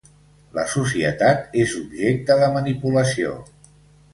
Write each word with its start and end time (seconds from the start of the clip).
La 0.57 0.63
societat 0.71 1.53
és 1.65 1.75
objecte 1.81 2.39
de 2.41 2.49
manipulació. 2.57 3.37